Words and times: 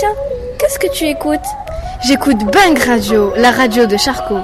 Tiens, 0.00 0.14
qu'est-ce 0.58 0.78
que 0.78 0.90
tu 0.94 1.04
écoutes? 1.04 1.44
J'écoute 2.06 2.38
Bang 2.50 2.78
Radio, 2.78 3.34
la 3.36 3.50
radio 3.50 3.84
de 3.84 3.98
Charcot. 3.98 4.40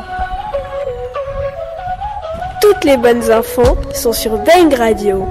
Toutes 2.61 2.85
les 2.85 2.99
bonnes 2.99 3.31
infos 3.31 3.79
sont 3.95 4.13
sur 4.13 4.37
Bang 4.45 4.71
Radio. 4.75 5.25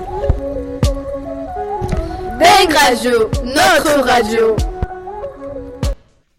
Bang 2.40 2.74
Radio, 2.74 3.30
notre 3.44 4.04
radio. 4.04 4.56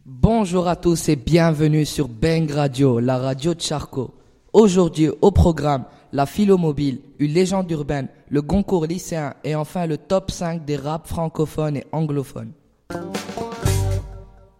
Bonjour 0.04 0.66
à 0.66 0.74
tous 0.74 1.08
et 1.08 1.14
bienvenue 1.14 1.84
sur 1.84 2.08
Bang 2.08 2.50
Radio, 2.50 2.98
la 2.98 3.18
radio 3.18 3.54
de 3.54 3.60
Charcot. 3.60 4.10
Aujourd'hui 4.52 5.10
au 5.22 5.30
programme, 5.30 5.84
la 6.12 6.26
philomobile, 6.26 7.02
une 7.20 7.32
légende 7.32 7.70
urbaine, 7.70 8.08
le 8.30 8.42
concours 8.42 8.86
lycéen 8.86 9.34
et 9.44 9.54
enfin 9.54 9.86
le 9.86 9.96
top 9.96 10.32
5 10.32 10.64
des 10.64 10.74
raps 10.74 11.08
francophones 11.08 11.76
et 11.76 11.86
anglophones. 11.92 12.50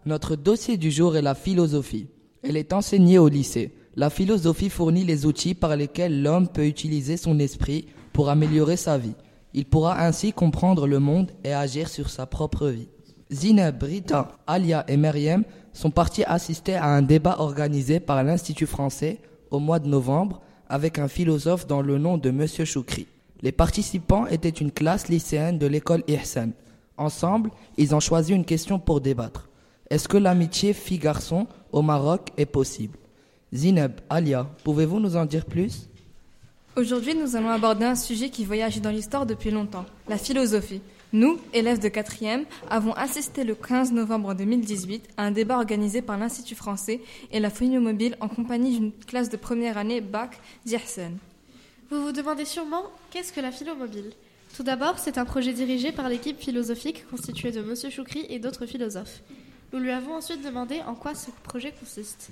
Notre 0.07 0.37
dossier 0.37 0.77
du 0.77 0.93
jour 0.93 1.17
est 1.17 1.23
la 1.23 1.35
philosophie. 1.35 2.07
Elle 2.45 2.57
est 2.57 2.73
enseignée 2.73 3.19
au 3.19 3.27
lycée. 3.27 3.75
La 3.97 4.09
philosophie 4.09 4.71
fournit 4.71 5.03
les 5.03 5.27
outils 5.27 5.55
par 5.55 5.75
lesquels 5.75 6.23
l'homme 6.23 6.47
peut 6.47 6.65
utiliser 6.65 7.17
son 7.17 7.41
esprit 7.41 7.87
pour 8.13 8.29
améliorer 8.29 8.77
sa 8.77 8.99
vie. 8.99 9.17
Il 9.53 9.65
pourra 9.65 10.01
ainsi 10.01 10.33
comprendre 10.33 10.87
le 10.87 11.01
monde 11.01 11.33
et 11.43 11.53
agir 11.53 11.89
sur 11.89 12.09
sa 12.09 12.25
propre 12.25 12.69
vie. 12.69 12.87
Zineb, 13.33 13.83
Rita, 13.83 14.29
Alia 14.47 14.85
et 14.87 14.97
Meriem 14.97 15.43
sont 15.73 15.91
partis 15.91 16.23
assister 16.23 16.77
à 16.77 16.87
un 16.87 17.03
débat 17.03 17.41
organisé 17.41 17.99
par 17.99 18.23
l'Institut 18.23 18.67
français 18.67 19.19
au 19.51 19.59
mois 19.59 19.81
de 19.81 19.89
novembre 19.89 20.41
avec 20.69 21.01
un 21.01 21.09
philosophe 21.09 21.67
dans 21.67 21.83
le 21.83 21.99
nom 21.99 22.17
de 22.17 22.31
Monsieur 22.31 22.65
Choukri. 22.65 23.09
Les 23.43 23.51
participants 23.51 24.29
étaient 24.29 24.51
une 24.51 24.71
classe 24.71 25.09
lycéenne 25.09 25.59
de 25.59 25.67
l'école 25.67 26.05
Ihsan. 26.07 26.51
Ensemble, 26.97 27.51
ils 27.77 27.93
ont 27.93 28.01
choisi 28.01 28.33
une 28.33 28.45
question 28.45 28.79
pour 28.79 29.01
débattre. 29.01 29.49
Est-ce 29.89 30.09
que 30.09 30.17
l'amitié 30.17 30.73
fille-garçon 30.73 31.47
au 31.71 31.81
Maroc 31.81 32.31
est 32.37 32.47
possible? 32.47 32.99
Zineb, 33.55 33.93
Alia, 34.11 34.49
pouvez-vous 34.65 34.99
nous 34.99 35.15
en 35.15 35.25
dire 35.25 35.45
plus? 35.45 35.89
Aujourd'hui, 36.75 37.15
nous 37.15 37.37
allons 37.37 37.51
aborder 37.51 37.85
un 37.85 37.95
sujet 37.95 38.29
qui 38.29 38.45
voyage 38.45 38.81
dans 38.81 38.91
l'histoire 38.91 39.27
depuis 39.27 39.51
longtemps, 39.51 39.87
la 40.09 40.19
philosophie. 40.19 40.81
Nous, 41.13 41.39
élèves 41.55 41.79
de 41.79 41.89
4e, 41.89 42.45
avons 42.69 42.93
assisté 42.95 43.45
le 43.45 43.55
15 43.55 43.93
novembre 43.93 44.35
2018 44.35 45.09
à 45.17 45.23
un 45.23 45.31
débat 45.31 45.57
organisé 45.57 46.03
par 46.03 46.19
l'Institut 46.19 46.57
français 46.57 47.01
et 47.31 47.39
la 47.39 47.51
Mobile 47.81 48.17
en 48.21 48.29
compagnie 48.29 48.77
d'une 48.77 48.93
classe 48.93 49.31
de 49.31 49.37
première 49.37 49.79
année 49.79 50.01
bac 50.01 50.39
d'Ihsen. 50.67 51.17
Vous 51.91 52.03
vous 52.03 52.13
demandez 52.13 52.45
sûrement 52.45 52.83
qu'est-ce 53.11 53.33
que 53.33 53.41
la 53.41 53.53
philomobile 53.53 54.11
Tout 54.57 54.65
d'abord, 54.65 54.99
c'est 54.99 55.17
un 55.17 55.25
projet 55.25 55.53
dirigé 55.53 55.93
par 55.93 56.09
l'équipe 56.09 56.41
philosophique 56.41 57.09
constituée 57.09 57.53
de 57.53 57.61
M. 57.61 57.91
Choukri 57.91 58.27
et 58.29 58.41
d'autres 58.41 58.67
philosophes. 58.67 59.23
Nous 59.73 59.79
lui 59.81 59.91
avons 59.91 60.15
ensuite 60.15 60.45
demandé 60.45 60.81
en 60.87 60.95
quoi 60.95 61.15
ce 61.15 61.31
projet 61.43 61.73
consiste. 61.73 62.31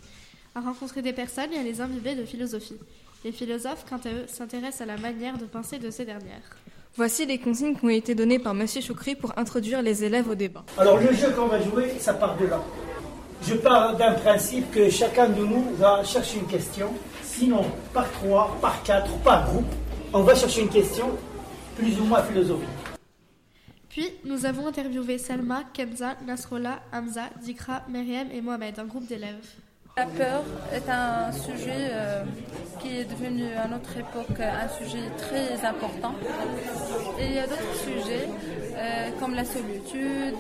À 0.55 0.61
rencontrer 0.61 1.03
des 1.03 1.13
personnes 1.13 1.53
et 1.53 1.59
à 1.59 1.63
les 1.63 1.81
imbiber 1.81 2.15
de 2.15 2.25
philosophie. 2.25 2.79
Les 3.25 3.33
philosophes, 3.33 3.85
quant 3.89 4.01
à 4.05 4.09
eux, 4.11 4.27
s'intéressent 4.29 4.83
à 4.83 4.87
la 4.87 4.97
manière 4.97 5.37
de 5.37 5.45
penser 5.45 5.79
de 5.79 5.91
ces 5.91 6.05
dernières. 6.05 6.57
Voici 6.97 7.27
les 7.27 7.39
consignes 7.39 7.75
qui 7.75 7.85
ont 7.85 7.89
été 7.89 8.15
données 8.15 8.39
par 8.39 8.53
M. 8.53 8.69
Choukri 8.69 9.17
pour 9.17 9.37
introduire 9.37 9.83
les 9.83 10.05
élèves 10.05 10.29
au 10.29 10.37
débat. 10.37 10.65
Alors 10.79 10.99
le 10.99 11.13
jeu 11.13 11.31
qu'on 11.31 11.47
va 11.47 11.61
jouer, 11.61 11.95
ça 11.99 12.15
part 12.15 12.37
de 12.37 12.47
là. 12.47 12.63
Je 13.43 13.55
pars 13.55 13.97
d'un 13.97 14.13
principe 14.13 14.71
que 14.71 14.89
chacun 14.89 15.29
de 15.29 15.45
nous 15.45 15.75
va 15.77 16.05
chercher 16.05 16.39
une 16.39 16.47
question, 16.47 16.91
sinon 17.25 17.65
par 17.93 18.09
trois, 18.13 18.57
par 18.61 18.81
quatre, 18.85 19.13
par 19.25 19.45
groupe, 19.51 19.67
on 20.13 20.23
va 20.23 20.37
chercher 20.37 20.63
une 20.63 20.69
question 20.69 21.11
plus 21.77 21.99
ou 21.99 22.05
moins 22.05 22.23
philosophique. 22.23 22.69
Puis, 23.95 24.11
nous 24.25 24.45
avons 24.45 24.67
interviewé 24.67 25.19
Salma, 25.19 25.63
Kenza, 25.73 26.17
Nasrola, 26.27 26.81
Hamza, 26.93 27.31
Dikra, 27.41 27.85
Myriam 27.89 28.27
et 28.33 28.41
Mohamed, 28.41 28.77
un 28.81 28.87
groupe 28.87 29.07
d'élèves. 29.07 29.47
La 29.97 30.07
peur 30.07 30.43
est 30.73 30.91
un 30.91 31.31
sujet 31.31 31.93
euh, 31.93 32.25
qui 32.81 32.97
est 32.97 33.05
devenu 33.05 33.45
à 33.53 33.69
notre 33.69 33.97
époque 33.97 34.41
un 34.41 34.69
sujet 34.85 35.09
très 35.17 35.65
important. 35.65 36.13
Et 37.21 37.27
il 37.27 37.33
y 37.35 37.39
a 37.39 37.47
d'autres 37.47 37.77
sujets 37.85 38.29
euh, 38.75 39.11
comme 39.21 39.37
la 39.37 39.45
solitude. 39.45 40.35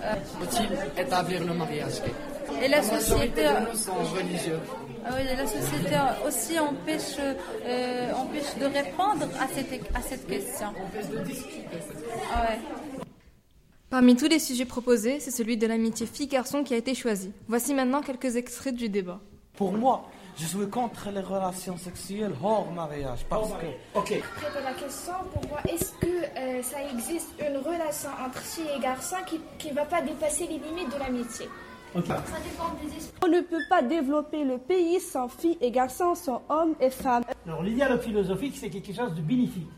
Euh, 0.00 0.14
Faut-il 0.40 0.98
établir 0.98 1.44
le 1.44 1.52
mariage 1.52 2.00
Et 2.62 2.68
la 2.68 2.82
société. 2.82 3.46
religieux. 3.46 4.58
Ah 5.04 5.10
oui, 5.16 5.24
la 5.24 5.46
société 5.46 5.96
aussi 6.26 6.58
empêche, 6.58 7.18
empêche 8.16 8.56
de 8.58 8.64
répondre 8.66 9.28
à 9.40 9.46
cette, 9.48 9.72
à 9.94 10.00
cette 10.00 10.26
question. 10.26 10.68
Empêche 10.68 11.08
de 11.10 11.18
discuter. 11.18 11.78
Ah 12.34 12.42
ouais. 12.50 12.58
Parmi 13.88 14.16
tous 14.16 14.26
les 14.26 14.40
sujets 14.40 14.64
proposés, 14.64 15.20
c'est 15.20 15.30
celui 15.30 15.56
de 15.56 15.66
l'amitié 15.66 16.06
fille-garçon 16.06 16.64
qui 16.64 16.74
a 16.74 16.76
été 16.76 16.94
choisi. 16.94 17.32
Voici 17.46 17.72
maintenant 17.72 18.02
quelques 18.02 18.34
extraits 18.34 18.74
du 18.74 18.88
débat. 18.88 19.20
Pour 19.54 19.72
moi, 19.72 20.10
je 20.36 20.44
suis 20.44 20.68
contre 20.68 21.08
les 21.10 21.20
relations 21.20 21.78
sexuelles 21.78 22.34
hors 22.42 22.70
mariage 22.72 23.24
parce 23.28 23.52
que. 23.52 23.98
Ok. 23.98 24.12
Après 24.36 24.62
la 24.62 24.72
question, 24.74 25.12
pour 25.32 25.48
moi, 25.48 25.60
est-ce 25.68 25.92
que 25.92 26.06
euh, 26.06 26.62
ça 26.62 26.78
existe 26.92 27.30
une 27.38 27.58
relation 27.58 28.10
entre 28.26 28.40
fille 28.40 28.66
et 28.76 28.80
garçon 28.80 29.16
qui 29.58 29.70
ne 29.70 29.74
va 29.74 29.84
pas 29.84 30.02
dépasser 30.02 30.46
les 30.46 30.58
limites 30.58 30.92
de 30.92 30.98
l'amitié? 30.98 31.48
Ok. 31.96 32.06
Ça 32.06 32.14
dépend 32.44 32.74
des 32.82 32.96
esprits. 32.96 33.18
On 33.24 33.28
ne 33.28 33.40
peut 33.40 33.62
pas 33.70 33.82
développer 33.82 34.44
le 34.44 34.58
pays 34.58 35.00
sans 35.00 35.28
filles 35.28 35.56
et 35.60 35.70
garçons, 35.70 36.14
sans 36.14 36.42
hommes 36.48 36.74
et 36.80 36.90
femmes. 36.90 37.24
Alors 37.46 37.62
l'idéal 37.62 37.98
philosophique, 38.00 38.54
c'est 38.58 38.68
quelque 38.68 38.92
chose 38.92 39.14
de 39.14 39.22
bénéfique. 39.22 39.68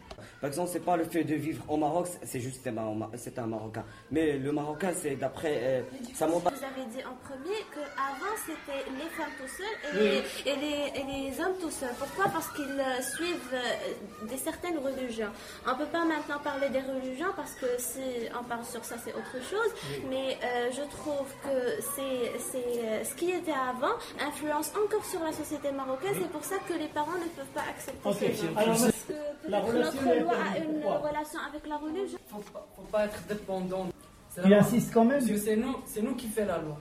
Par 0.40 0.48
exemple, 0.48 0.70
c'est 0.72 0.84
pas 0.84 0.96
le 0.96 1.04
fait 1.04 1.24
de 1.24 1.34
vivre 1.34 1.64
au 1.68 1.76
Maroc, 1.76 2.06
c'est 2.22 2.40
juste 2.40 2.60
c'est 3.16 3.38
un 3.38 3.46
Marocain. 3.46 3.84
Mais 4.10 4.38
le 4.38 4.52
Marocain, 4.52 4.90
c'est 4.94 5.16
d'après 5.16 5.58
euh, 5.62 5.82
ça 6.14 6.28
monte. 6.28 6.44
Avez 6.78 6.86
dit 6.90 7.04
en 7.04 7.16
premier 7.26 7.58
que 7.74 7.80
avant 7.98 8.34
c'était 8.46 8.84
les 8.90 9.08
femmes 9.10 9.34
tout 9.38 9.48
seules 9.48 10.00
et, 10.00 10.48
et, 10.48 10.56
les, 10.56 11.00
et, 11.00 11.30
les, 11.30 11.40
hommes 11.40 11.56
tout 11.60 11.70
seuls. 11.70 11.94
Pourquoi? 11.98 12.26
Parce 12.30 12.48
qu'ils 12.48 12.78
euh, 12.78 13.02
suivent 13.02 13.52
euh, 13.52 14.26
des 14.28 14.36
certaines 14.36 14.78
religions. 14.78 15.30
On 15.66 15.74
peut 15.74 15.86
pas 15.86 16.04
maintenant 16.04 16.38
parler 16.38 16.68
des 16.68 16.80
religions 16.80 17.32
parce 17.34 17.54
que 17.54 17.66
si 17.78 18.28
on 18.38 18.44
parle 18.44 18.64
sur 18.64 18.84
ça, 18.84 18.94
c'est 19.02 19.12
autre 19.12 19.38
chose. 19.50 19.72
Mais 20.08 20.38
euh, 20.44 20.70
je 20.70 20.82
trouve 20.96 21.26
que 21.42 21.82
c'est 21.96 23.04
ce 23.04 23.14
qui 23.14 23.30
était 23.30 23.50
avant 23.52 23.94
influence 24.20 24.70
encore 24.76 25.04
sur 25.04 25.22
la 25.24 25.32
société 25.32 25.72
marocaine. 25.72 26.14
C'est 26.20 26.30
pour 26.30 26.44
ça 26.44 26.56
que 26.68 26.74
les 26.74 26.88
parents 26.88 27.18
ne 27.18 27.28
peuvent 27.34 27.54
pas 27.54 27.64
accepter 27.68 28.08
okay. 28.08 28.34
ces 28.36 28.46
Alors, 28.56 28.76
la 29.48 29.60
relation 29.60 30.02
notre 30.02 30.20
loi 30.20 30.34
a 30.54 30.58
une 30.58 30.84
relation 30.84 31.40
avec 31.48 31.66
la 31.66 31.76
religion. 31.76 32.18
Faut 32.28 32.38
pas, 32.52 32.66
faut 32.76 32.82
pas 32.82 33.04
être 33.06 33.20
dépendant. 33.28 33.88
Tu 34.44 34.54
insistes 34.54 34.92
quand 34.92 35.04
même 35.04 35.20
C'est 35.20 35.56
nous, 35.56 35.76
c'est 35.84 36.02
nous 36.02 36.14
qui 36.14 36.28
fait 36.28 36.44
la 36.44 36.58
loi. 36.58 36.78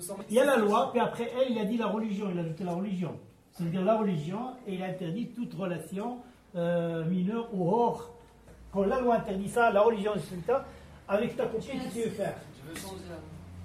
Sommes... 0.00 0.18
Il 0.28 0.34
y 0.34 0.40
a 0.40 0.44
la 0.44 0.56
loi, 0.56 0.90
puis 0.90 1.00
après 1.00 1.30
elle, 1.40 1.52
il 1.52 1.58
a 1.58 1.64
dit 1.64 1.76
la 1.76 1.86
religion, 1.86 2.28
il 2.30 2.38
a 2.38 2.42
ajouté 2.42 2.64
la 2.64 2.72
religion. 2.72 3.18
C'est-à-dire 3.52 3.82
la 3.82 3.96
religion, 3.96 4.54
et 4.66 4.74
il 4.74 4.82
interdit 4.82 5.28
toute 5.28 5.54
relation 5.54 6.18
euh, 6.56 7.04
mineure 7.04 7.48
ou 7.52 7.70
hors. 7.70 8.10
Quand 8.72 8.84
la 8.84 9.00
loi 9.00 9.16
interdit 9.16 9.48
ça, 9.48 9.70
la 9.70 9.80
religion, 9.80 10.12
ça, 10.46 10.64
avec 11.08 11.36
ta 11.36 11.46
copine, 11.46 11.80
qu'est-ce 11.80 11.88
que 11.88 11.94
tu 11.94 12.08
veux 12.08 12.10
faire? 12.10 12.36
Je 12.54 12.70
veux 12.70 12.74
changer 12.76 13.04
la 13.08 13.14
loi. 13.14 13.24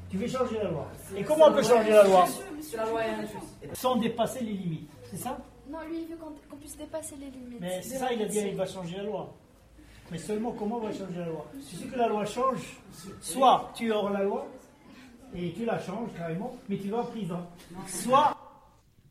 Tu 0.09 0.17
veux 0.17 0.27
changer 0.27 0.57
la 0.57 0.69
loi. 0.69 0.87
Et 1.17 1.23
comment 1.23 1.45
on 1.47 1.53
peut 1.53 1.63
changer 1.63 1.89
la 1.89 2.03
loi? 2.03 2.25
La 2.75 2.85
loi 2.85 3.05
est 3.05 3.09
injuste. 3.11 3.73
Sans 3.73 3.95
dépasser 3.97 4.43
les 4.43 4.53
limites, 4.53 4.89
c'est 5.09 5.17
ça? 5.17 5.37
Non, 5.69 5.79
lui, 5.87 6.01
il 6.01 6.07
veut 6.07 6.17
qu'on 6.17 6.31
qu 6.31 6.59
puisse 6.59 6.77
dépasser 6.77 7.15
les 7.15 7.31
limites. 7.31 7.59
Mais 7.59 7.81
c'est 7.81 7.97
ça, 7.97 8.13
il 8.13 8.21
a 8.21 8.25
dit 8.25 8.39
qu'il 8.39 8.55
va 8.55 8.65
changer 8.65 8.97
la 8.97 9.03
loi. 9.03 9.33
Mais 10.11 10.17
seulement 10.17 10.51
comment 10.51 10.77
on 10.77 10.81
va 10.81 10.91
changer 10.91 11.19
la 11.19 11.25
loi? 11.25 11.45
Il 11.55 11.63
suffit 11.63 11.87
que 11.87 11.97
la 11.97 12.07
loi 12.07 12.25
change. 12.25 12.77
Soit 13.21 13.71
tu 13.75 13.87
es 13.87 13.91
hors 13.91 14.11
la 14.11 14.23
loi, 14.23 14.47
et 15.35 15.51
tu 15.53 15.65
la 15.65 15.79
changes 15.79 16.09
carrément, 16.15 16.55
mais 16.69 16.77
tu 16.77 16.89
vas 16.89 16.99
en 16.99 17.05
prison. 17.05 17.39
Soit... 17.87 18.37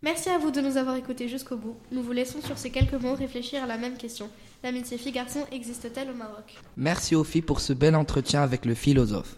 Merci 0.02 0.30
à 0.30 0.38
vous 0.38 0.50
de 0.50 0.60
nous 0.60 0.76
avoir 0.76 0.96
écoutés 0.96 1.28
jusqu'au 1.28 1.56
bout. 1.56 1.76
Nous 1.90 2.02
vous 2.02 2.12
laissons 2.12 2.40
sur 2.40 2.58
ces 2.58 2.70
quelques 2.70 2.94
mots 2.94 3.14
réfléchir 3.14 3.62
à 3.62 3.66
la 3.66 3.78
même 3.78 3.96
question. 3.96 4.28
L'amitié 4.62 4.98
fille-garçon 4.98 5.40
existe-t-elle 5.50 6.10
au 6.10 6.14
Maroc? 6.14 6.56
Merci 6.76 7.16
aux 7.16 7.24
filles 7.24 7.42
pour 7.42 7.60
ce 7.60 7.72
bel 7.72 7.96
entretien 7.96 8.42
avec 8.42 8.64
le 8.64 8.74
philosophe. 8.74 9.36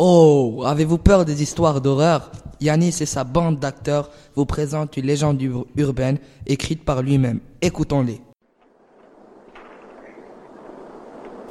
Oh, 0.00 0.62
avez-vous 0.64 0.98
peur 0.98 1.24
des 1.24 1.42
histoires 1.42 1.80
d'horreur? 1.80 2.30
Yanis 2.60 2.96
et 3.00 3.06
sa 3.06 3.24
bande 3.24 3.58
d'acteurs 3.58 4.10
vous 4.34 4.46
présentent 4.46 4.96
une 4.96 5.06
légende 5.06 5.42
urbaine 5.76 6.18
écrite 6.46 6.84
par 6.84 7.02
lui-même. 7.02 7.40
Écoutons-les. 7.62 8.20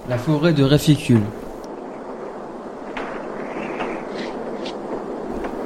La 0.09 0.17
forêt 0.17 0.53
de 0.53 0.63
Réficule. 0.63 1.23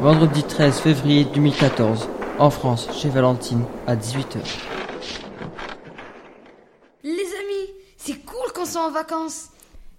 Vendredi 0.01 0.41
13 0.41 0.79
février 0.79 1.25
2014, 1.25 2.09
en 2.39 2.49
France, 2.49 2.89
chez 2.91 3.09
Valentine, 3.09 3.63
à 3.85 3.95
18h. 3.95 4.39
Les 7.03 7.11
amis, 7.11 7.69
c'est 7.97 8.25
cool 8.25 8.51
qu'on 8.55 8.65
soit 8.65 8.87
en 8.87 8.89
vacances. 8.89 9.49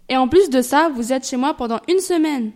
Et 0.08 0.16
en 0.16 0.26
plus 0.26 0.50
de 0.50 0.60
ça, 0.60 0.90
vous 0.92 1.12
êtes 1.12 1.24
chez 1.24 1.36
moi 1.36 1.54
pendant 1.54 1.78
une 1.88 2.00
semaine. 2.00 2.50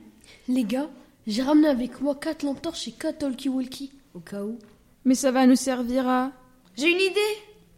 Les 0.48 0.64
gars, 0.64 0.88
j'ai 1.26 1.42
ramené 1.42 1.68
avec 1.68 2.00
moi 2.00 2.14
4 2.14 2.44
lampes 2.44 2.62
torches 2.62 2.86
et 2.88 2.92
4 2.92 3.18
talkie-walkie, 3.18 3.90
au 4.14 4.20
cas 4.20 4.42
où. 4.42 4.58
Mais 5.04 5.16
ça 5.16 5.32
va 5.32 5.46
nous 5.46 5.56
servir 5.56 6.08
à... 6.08 6.30
J'ai 6.76 6.90
une 6.90 7.00
idée 7.00 7.20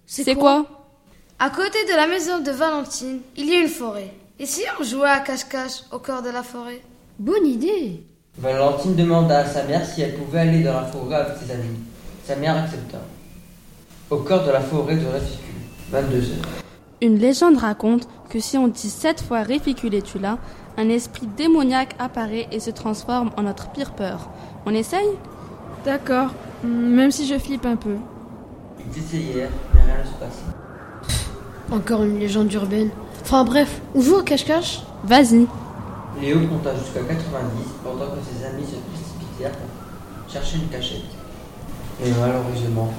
C'est 0.07 0.35
quoi 0.35 0.67
À 1.39 1.49
côté 1.49 1.79
de 1.91 1.97
la 1.97 2.07
maison 2.07 2.41
de 2.41 2.51
Valentine, 2.51 3.21
il 3.37 3.47
y 3.47 3.55
a 3.55 3.61
une 3.61 3.69
forêt. 3.69 4.13
Et 4.39 4.45
si 4.45 4.63
on 4.79 4.85
jouait 4.85 5.09
à 5.09 5.21
cache-cache 5.21 5.85
au 5.93 5.99
cœur 5.99 6.23
de 6.23 6.29
la 6.31 6.43
forêt? 6.43 6.83
Bonne 7.19 7.47
idée 7.47 8.03
Valentine 8.37 8.95
demanda 8.95 9.39
à 9.39 9.47
sa 9.47 9.65
mère 9.65 9.85
si 9.85 10.03
elle 10.03 10.15
pouvait 10.17 10.41
aller 10.41 10.63
dans 10.63 10.75
la 10.75 10.85
forêt 10.85 11.17
avec 11.17 11.39
ses 11.39 11.51
amis. 11.51 11.79
Sa 12.25 12.37
mère 12.37 12.57
accepta. 12.57 13.01
Au 14.11 14.19
cœur 14.19 14.45
de 14.47 14.51
la 14.51 14.61
forêt 14.61 14.97
de 14.97 15.07
Réficule, 15.07 15.55
22 15.91 16.17
heures. 16.17 16.63
Une 17.01 17.19
légende 17.19 17.57
raconte 17.57 18.09
que 18.29 18.41
si 18.41 18.59
on 18.59 18.69
dit 18.69 18.91
sept 18.91 19.23
fois 19.23 19.43
Réficulétula, 19.43 20.39
un 20.79 20.89
esprit 20.89 21.27
démoniaque 21.27 21.97
apparaît 21.99 22.47
et 22.53 22.61
se 22.61 22.71
transforme 22.71 23.33
en 23.37 23.43
notre 23.43 23.69
pire 23.71 23.91
peur. 23.93 24.31
On 24.65 24.73
essaye? 24.73 25.09
D'accord, 25.85 26.31
même 26.63 27.11
si 27.11 27.27
je 27.27 27.37
flippe 27.37 27.67
un 27.67 27.75
peu. 27.75 27.97
Ils 28.79 29.03
essayèrent, 29.03 29.51
mais 29.75 29.81
rien 29.83 29.97
ne 29.99 30.09
se 30.09 30.15
passait. 30.15 31.19
Encore 31.73 32.05
une 32.05 32.21
légende 32.21 32.53
urbaine. 32.53 32.91
Enfin 33.23 33.43
bref, 33.45 33.81
on 33.95 34.01
joue 34.01 34.15
au 34.19 34.23
cache-cache? 34.23 34.83
Vas-y. 35.03 35.47
Léo 36.21 36.47
compta 36.47 36.75
jusqu'à 36.77 37.01
90 37.01 37.19
pendant 37.83 38.07
que 38.07 38.19
ses 38.23 38.47
amis 38.47 38.65
se 38.65 38.77
précipitèrent 38.77 39.53
pour 39.53 40.33
chercher 40.33 40.59
une 40.59 40.69
cachette. 40.69 41.03
Et 42.05 42.11
malheureusement, 42.21 42.93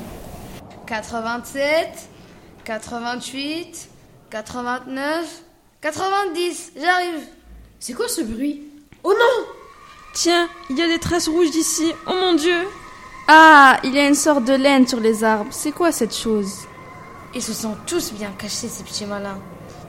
87, 0.86 2.10
88, 2.66 3.90
89, 4.30 5.44
90, 5.82 6.72
j'arrive. 6.76 7.39
C'est 7.80 7.94
quoi 7.94 8.08
ce 8.08 8.22
bruit? 8.22 8.62
Oh 9.04 9.14
non 9.18 9.46
Tiens, 10.14 10.50
il 10.70 10.78
y 10.78 10.82
a 10.82 10.88
des 10.88 11.00
traces 11.00 11.28
rouges 11.30 11.52
d'ici. 11.52 11.92
Oh 12.08 12.14
mon 12.14 12.34
dieu 12.34 12.68
Ah, 13.28 13.80
il 13.84 13.94
y 13.96 14.00
a 14.00 14.08
une 14.08 14.16
sorte 14.16 14.44
de 14.44 14.54
laine 14.54 14.88
sur 14.88 15.00
les 15.00 15.24
arbres. 15.24 15.52
C'est 15.52 15.72
quoi 15.72 15.92
cette 15.92 16.16
chose? 16.16 16.66
Ils 17.34 17.42
se 17.42 17.54
sont 17.54 17.78
tous 17.86 18.12
bien 18.14 18.32
cachés, 18.38 18.68
ces 18.68 18.84
petits 18.84 19.06
malins. 19.06 19.40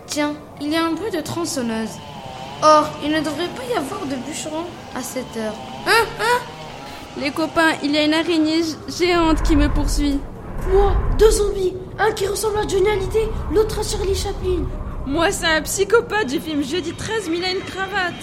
Tiens, 0.06 0.34
il 0.60 0.68
y 0.68 0.76
a 0.76 0.84
un 0.84 0.92
bruit 0.92 1.10
de 1.10 1.20
tronçonneuse. 1.20 1.90
Or, 2.62 2.86
il 3.02 3.10
ne 3.10 3.20
devrait 3.20 3.48
pas 3.48 3.62
y 3.72 3.76
avoir 3.76 4.04
de 4.06 4.16
bûcheron 4.16 4.66
à 4.94 5.02
cette 5.02 5.36
heure. 5.36 5.54
Hein 5.86 6.04
Hein? 6.20 6.40
Les 7.18 7.30
copains, 7.30 7.72
il 7.82 7.90
y 7.92 7.98
a 7.98 8.04
une 8.04 8.14
araignée 8.14 8.62
géante 8.88 9.42
qui 9.42 9.56
me 9.56 9.68
poursuit. 9.68 10.20
Moi, 10.70 10.92
deux 11.18 11.30
zombies 11.30 11.72
Un 11.98 12.12
qui 12.12 12.26
ressemble 12.26 12.58
à 12.58 12.68
Johnny 12.68 12.88
Hallyday, 12.88 13.28
l'autre 13.52 13.80
à 13.80 13.82
Shirley 13.82 14.14
Chaplin. 14.14 14.62
Moi, 15.10 15.32
c'est 15.32 15.46
un 15.46 15.60
psychopathe 15.62 16.28
du 16.28 16.38
film 16.38 16.62
Jeudi 16.62 16.92
13, 16.92 17.28
mais 17.30 17.38
il 17.38 17.44
a 17.44 17.50
une 17.50 17.58
cravate. 17.58 18.14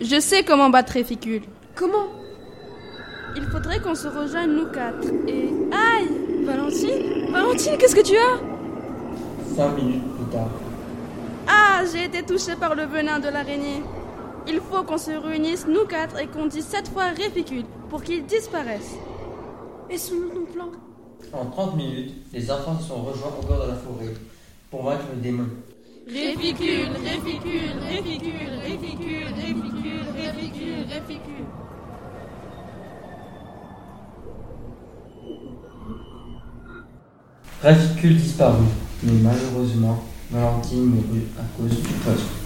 Je 0.00 0.20
sais 0.20 0.44
comment 0.44 0.70
battre 0.70 0.92
Réficule. 0.92 1.42
Comment? 1.74 2.06
Il 3.34 3.42
faudrait 3.46 3.80
qu'on 3.80 3.96
se 3.96 4.06
rejoigne 4.06 4.52
nous 4.52 4.66
quatre. 4.66 5.08
Et. 5.26 5.50
Aïe 5.72 6.44
Valentine? 6.44 7.32
Valentine, 7.32 7.76
qu'est-ce 7.76 7.96
que 7.96 8.06
tu 8.06 8.16
as? 8.16 9.56
Cinq 9.56 9.74
minutes 9.74 10.04
plus 10.14 10.26
tard. 10.26 10.48
Ah, 11.48 11.82
j'ai 11.92 12.04
été 12.04 12.22
touchée 12.22 12.54
par 12.54 12.76
le 12.76 12.84
venin 12.84 13.18
de 13.18 13.28
l'araignée. 13.28 13.82
Il 14.50 14.60
faut 14.60 14.82
qu'on 14.82 14.96
se 14.96 15.10
réunisse 15.10 15.66
nous 15.66 15.84
quatre 15.84 16.18
et 16.18 16.26
qu'on 16.26 16.46
dise 16.46 16.64
sept 16.64 16.88
fois 16.88 17.08
Réficule 17.10 17.64
pour 17.90 18.02
qu'il 18.02 18.24
disparaisse. 18.24 18.94
Et 19.90 19.98
selon 19.98 20.30
ton 20.30 20.52
plan? 20.52 20.68
En 21.34 21.46
30 21.46 21.76
minutes, 21.76 22.14
les 22.32 22.50
enfants 22.50 22.78
se 22.78 22.88
sont 22.88 23.02
rejoints 23.02 23.32
au 23.40 23.46
cœur 23.46 23.66
de 23.66 23.70
la 23.70 23.76
forêt 23.76 24.14
pour 24.70 24.84
vaincre 24.84 25.04
le 25.14 25.20
démon. 25.20 25.48
Réficule, 26.06 26.88
réficule, 27.04 27.76
réficule, 27.86 28.50
réficule, 28.64 29.26
réficule, 29.36 30.04
réficule, 30.16 30.86
réficule. 30.88 31.44
Réficule 37.62 38.16
disparut, 38.16 38.64
mais 39.02 39.12
malheureusement, 39.22 40.02
Valentine 40.30 40.86
mourut 40.86 41.26
à 41.38 41.42
cause 41.60 41.82
du 41.82 41.92
poison. 42.02 42.37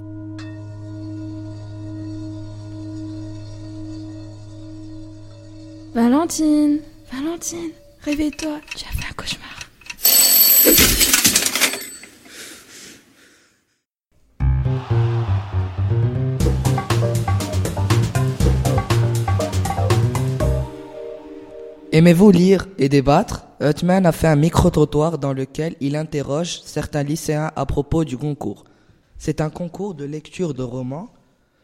Valentine 6.32 6.78
Valentine, 7.12 7.70
réveille-toi, 8.00 8.60
tu 8.74 8.86
as 8.86 8.92
fait 8.92 9.10
un 9.10 9.14
cauchemar. 9.14 9.68
Aimez-vous 21.92 22.30
lire 22.30 22.66
et 22.78 22.88
débattre? 22.88 23.46
Hutman 23.60 24.06
a 24.06 24.12
fait 24.12 24.28
un 24.28 24.36
micro-trottoir 24.36 25.18
dans 25.18 25.34
lequel 25.34 25.76
il 25.80 25.96
interroge 25.96 26.62
certains 26.64 27.02
lycéens 27.02 27.52
à 27.56 27.66
propos 27.66 28.04
du 28.06 28.16
concours. 28.16 28.64
C'est 29.18 29.42
un 29.42 29.50
concours 29.50 29.94
de 29.94 30.06
lecture 30.06 30.54
de 30.54 30.62
romans 30.62 31.10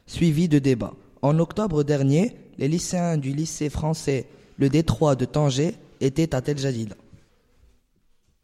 suivi 0.06 0.46
de 0.46 0.58
débats. 0.58 0.92
En 1.22 1.38
octobre 1.38 1.84
dernier, 1.84 2.36
les 2.58 2.68
lycéens 2.68 3.16
du 3.16 3.32
lycée 3.32 3.70
français 3.70 4.26
Le 4.58 4.68
Détroit 4.68 5.14
de 5.14 5.24
Tanger 5.24 5.74
étaient 6.00 6.34
à 6.34 6.40
Tel 6.40 6.58
Jadid. 6.58 6.94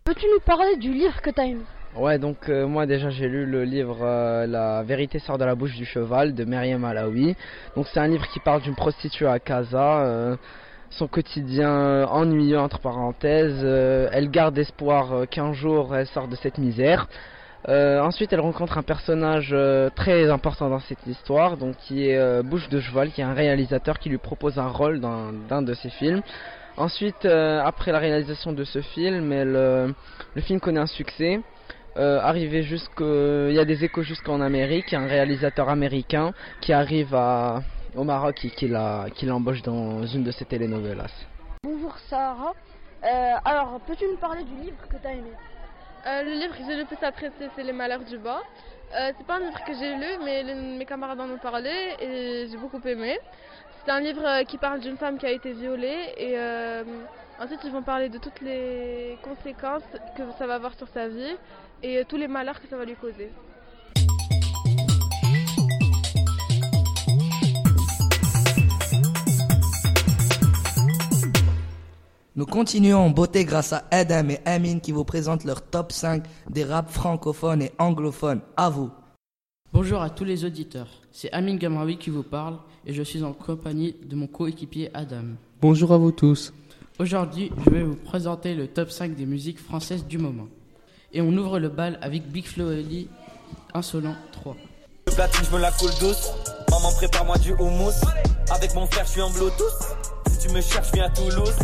Peux-tu 0.04 0.26
nous 0.32 0.40
parler 0.44 0.76
du 0.76 0.92
livre 0.92 1.20
que 1.22 1.30
t'as 1.30 1.44
aimé 1.44 1.62
Ouais, 1.96 2.18
donc 2.18 2.48
euh, 2.48 2.66
moi 2.66 2.86
déjà 2.86 3.08
j'ai 3.10 3.28
lu 3.28 3.46
le 3.46 3.64
livre 3.64 3.98
euh, 4.02 4.46
La 4.46 4.82
vérité 4.82 5.18
sort 5.18 5.38
de 5.38 5.44
la 5.44 5.54
bouche 5.54 5.74
du 5.76 5.84
cheval 5.84 6.34
de 6.34 6.44
Myriam 6.44 6.84
Alaoui. 6.84 7.36
Donc 7.76 7.86
c'est 7.92 8.00
un 8.00 8.08
livre 8.08 8.26
qui 8.32 8.40
parle 8.40 8.62
d'une 8.62 8.74
prostituée 8.74 9.26
à 9.26 9.38
Casa, 9.38 10.02
euh, 10.04 10.36
son 10.90 11.08
quotidien 11.08 12.04
ennuyeux 12.06 12.58
entre 12.58 12.78
parenthèses. 12.80 13.60
euh, 13.62 14.08
elle 14.12 14.30
garde 14.30 14.56
espoir 14.58 15.12
euh, 15.12 15.24
qu'un 15.26 15.52
jour 15.52 15.94
elle 15.96 16.06
sort 16.08 16.28
de 16.28 16.36
cette 16.36 16.58
misère. 16.58 17.08
Euh, 17.68 18.00
ensuite, 18.00 18.32
elle 18.32 18.40
rencontre 18.40 18.76
un 18.76 18.82
personnage 18.82 19.50
euh, 19.52 19.88
très 19.94 20.30
important 20.30 20.68
dans 20.68 20.80
cette 20.80 21.06
histoire, 21.06 21.56
donc 21.56 21.76
qui 21.76 22.08
est 22.08 22.18
euh, 22.18 22.42
Bouche 22.42 22.68
de 22.68 22.78
Cheval, 22.78 23.10
qui 23.10 23.22
est 23.22 23.24
un 23.24 23.32
réalisateur 23.32 23.98
qui 23.98 24.10
lui 24.10 24.18
propose 24.18 24.58
un 24.58 24.68
rôle 24.68 25.00
dans 25.00 25.32
d'un 25.32 25.62
de 25.62 25.72
ses 25.72 25.88
films. 25.90 26.22
Ensuite, 26.76 27.24
après 27.24 27.92
la 27.92 28.00
réalisation 28.00 28.52
de 28.52 28.64
ce 28.64 28.80
film, 28.80 29.30
le 29.32 29.94
film 30.40 30.58
connaît 30.58 30.80
un 30.80 30.86
succès. 30.86 31.40
Arrivé 31.94 32.64
jusqu'au, 32.64 33.48
il 33.48 33.54
y 33.54 33.60
a 33.60 33.64
des 33.64 33.84
échos 33.84 34.02
jusqu'en 34.02 34.40
Amérique, 34.40 34.92
un 34.92 35.06
réalisateur 35.06 35.68
américain 35.68 36.32
qui 36.60 36.72
arrive 36.72 37.16
au 37.94 38.02
Maroc 38.02 38.44
et 38.44 38.50
qui 38.50 38.66
l'embauche 39.26 39.62
dans 39.62 40.04
une 40.04 40.24
de 40.24 40.32
ses 40.32 40.46
telenovelas. 40.46 41.12
Bonjour 41.62 41.96
Sarah. 42.10 42.54
Alors, 43.44 43.78
peux-tu 43.86 44.06
nous 44.10 44.16
parler 44.16 44.42
du 44.42 44.56
livre 44.56 44.88
que 44.90 44.96
t'as 45.00 45.12
aimé? 45.12 45.30
Euh, 46.06 46.22
le 46.22 46.32
livre 46.32 46.54
que 46.56 46.62
j'ai 46.64 46.76
le 46.76 46.84
plus 46.84 47.02
apprécié, 47.02 47.48
c'est 47.56 47.62
Les 47.62 47.72
Malheurs 47.72 48.04
du 48.04 48.18
bas. 48.18 48.42
Euh, 48.94 49.10
c'est 49.16 49.26
pas 49.26 49.36
un 49.36 49.40
livre 49.40 49.64
que 49.66 49.72
j'ai 49.72 49.94
lu, 49.96 50.18
mais 50.22 50.44
mes 50.54 50.84
camarades 50.84 51.18
en 51.18 51.30
ont 51.30 51.38
parlé 51.38 51.72
et 51.98 52.46
j'ai 52.50 52.56
beaucoup 52.58 52.80
aimé. 52.86 53.18
C'est 53.84 53.90
un 53.90 54.00
livre 54.00 54.24
euh, 54.24 54.44
qui 54.44 54.58
parle 54.58 54.80
d'une 54.80 54.98
femme 54.98 55.16
qui 55.16 55.24
a 55.24 55.30
été 55.30 55.52
violée 55.52 56.12
et 56.18 56.38
euh, 56.38 56.84
ensuite 57.40 57.60
ils 57.64 57.72
vont 57.72 57.82
parler 57.82 58.10
de 58.10 58.18
toutes 58.18 58.40
les 58.42 59.18
conséquences 59.22 59.82
que 60.16 60.22
ça 60.38 60.46
va 60.46 60.56
avoir 60.56 60.74
sur 60.74 60.88
sa 60.88 61.08
vie 61.08 61.36
et 61.82 62.04
tous 62.04 62.16
les 62.16 62.28
malheurs 62.28 62.60
que 62.60 62.68
ça 62.68 62.76
va 62.76 62.84
lui 62.84 62.96
causer. 62.96 63.30
Nous 72.36 72.46
continuons 72.46 72.98
en 72.98 73.10
beauté 73.10 73.44
grâce 73.44 73.72
à 73.72 73.84
Adam 73.92 74.28
et 74.28 74.40
Amine 74.44 74.80
qui 74.80 74.90
vous 74.90 75.04
présentent 75.04 75.44
leur 75.44 75.62
top 75.62 75.92
5 75.92 76.24
des 76.50 76.64
raps 76.64 76.92
francophones 76.92 77.62
et 77.62 77.70
anglophones. 77.78 78.40
À 78.56 78.70
vous. 78.70 78.90
Bonjour 79.72 80.02
à 80.02 80.10
tous 80.10 80.24
les 80.24 80.44
auditeurs, 80.44 80.88
c'est 81.12 81.30
Amin 81.30 81.54
Gamraoui 81.54 81.96
qui 81.96 82.10
vous 82.10 82.24
parle 82.24 82.56
et 82.86 82.92
je 82.92 83.04
suis 83.04 83.22
en 83.22 83.32
compagnie 83.32 83.94
de 84.04 84.16
mon 84.16 84.26
coéquipier 84.26 84.90
Adam. 84.94 85.36
Bonjour 85.60 85.92
à 85.92 85.96
vous 85.96 86.10
tous. 86.10 86.52
Aujourd'hui, 86.98 87.52
je 87.64 87.70
vais 87.70 87.84
vous 87.84 87.94
présenter 87.94 88.56
le 88.56 88.66
top 88.66 88.90
5 88.90 89.14
des 89.14 89.26
musiques 89.26 89.60
françaises 89.60 90.04
du 90.04 90.18
moment. 90.18 90.48
Et 91.12 91.20
on 91.20 91.30
ouvre 91.36 91.60
le 91.60 91.68
bal 91.68 92.00
avec 92.02 92.26
Big 92.26 92.46
Flo 92.46 92.72
et 92.72 92.80
Oli, 92.80 93.08
Insolent 93.74 94.16
3. 94.32 94.56
Le 95.06 95.12
platine, 95.12 95.44
je 95.48 95.54
me 95.54 95.60
la 95.60 95.70
coule 95.70 95.92
douce. 96.00 96.32
Maman, 96.68 96.90
prépare-moi 96.96 97.38
du 97.38 97.52
houmous. 97.52 97.94
Avec 98.50 98.74
mon 98.74 98.86
frère, 98.86 99.04
je 99.04 99.10
suis 99.10 99.22
en 99.22 99.30
Bluetooth. 99.30 99.96
Si 100.32 100.48
tu 100.48 100.52
me 100.52 100.60
cherches, 100.60 100.90
viens 100.92 101.04
à 101.04 101.10
Toulouse. 101.10 101.54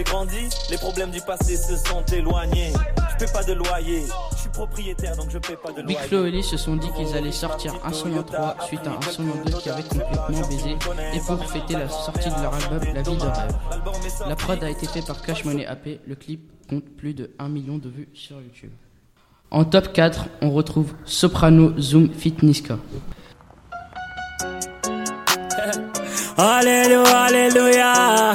J'ai 0.00 0.04
grandi, 0.04 0.48
les 0.70 0.78
problèmes 0.78 1.10
du 1.10 1.20
passé 1.20 1.58
se 1.58 1.76
sont 1.76 2.02
éloignés. 2.10 2.72
Je 3.10 3.16
paie 3.22 3.30
pas 3.30 3.44
de 3.44 3.52
loyer. 3.52 4.04
Je 4.32 4.38
suis 4.38 4.48
propriétaire, 4.48 5.14
donc 5.14 5.28
je 5.28 5.36
paie 5.36 5.58
pas 5.62 5.72
de 5.72 5.82
Big 5.82 5.94
loyer. 5.94 6.08
Flo 6.08 6.24
et 6.24 6.28
Oli 6.28 6.42
se 6.42 6.56
sont 6.56 6.76
dit 6.76 6.88
qu'ils 6.96 7.14
allaient 7.14 7.30
sortir 7.30 7.74
Insolent 7.84 8.22
3 8.22 8.56
suite 8.66 8.80
à 8.86 8.92
Insolent 8.96 9.36
2 9.44 9.52
qui 9.58 9.68
avait 9.68 9.82
complètement 9.82 10.48
baisé 10.48 10.70
et 11.12 11.20
pour 11.20 11.44
fêter 11.44 11.74
la 11.74 11.86
sortie 11.90 12.30
de 12.30 12.40
leur 12.40 12.54
album 12.54 12.80
La 12.94 13.02
vie 13.02 13.14
de 13.14 13.20
rêve. 13.20 13.54
La 14.26 14.36
prod 14.36 14.64
a 14.64 14.70
été 14.70 14.86
faite 14.86 15.06
par 15.06 15.20
Cash 15.20 15.44
Money 15.44 15.66
AP, 15.66 16.00
le 16.06 16.14
clip 16.14 16.50
compte 16.70 16.88
plus 16.96 17.12
de 17.12 17.32
1 17.38 17.50
million 17.50 17.76
de 17.76 17.90
vues 17.90 18.08
sur 18.14 18.36
YouTube. 18.40 18.72
En 19.50 19.66
top 19.66 19.92
4, 19.92 20.28
on 20.40 20.50
retrouve 20.50 20.94
Soprano 21.04 21.78
Zoom 21.78 22.10
Fit 22.14 22.36
Niska. 22.40 22.78
Alléluia, 26.38 27.18
alléluia. 27.18 28.34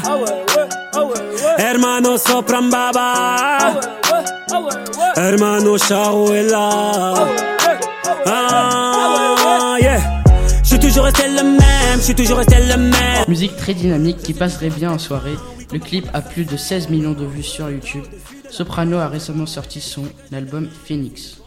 Musique 13.29 13.55
très 13.55 13.73
dynamique 13.73 14.17
qui 14.17 14.33
passerait 14.33 14.69
bien 14.69 14.91
en 14.91 14.99
soirée. 14.99 15.35
Le 15.71 15.79
clip 15.79 16.07
a 16.13 16.21
plus 16.21 16.43
de 16.43 16.57
16 16.57 16.89
millions 16.89 17.13
de 17.13 17.25
vues 17.25 17.43
sur 17.43 17.69
YouTube. 17.69 18.03
Soprano 18.49 18.97
a 18.97 19.07
récemment 19.07 19.45
sorti 19.45 19.79
son 19.79 20.03
album 20.33 20.67
Phoenix. 20.67 21.37